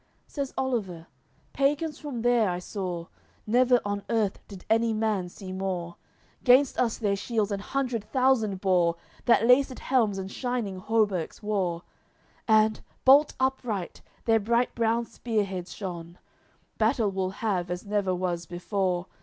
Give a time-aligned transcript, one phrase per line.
[0.27, 1.07] LXXXII Says Oliver:
[1.53, 3.05] "Pagans from there I saw;
[3.45, 5.97] Never on earth did any man see more.
[6.43, 8.95] Gainst us their shields an hundred thousand bore,
[9.25, 11.83] That laced helms and shining hauberks wore;
[12.47, 16.17] And, bolt upright, their bright brown spearheads shone.
[16.79, 19.05] Battle we'll have as never was before.